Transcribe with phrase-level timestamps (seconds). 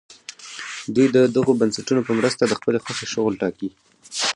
[0.95, 3.69] دوی د دغو بنسټونو په مرسته د خپلې خوښې شغل ټاکي.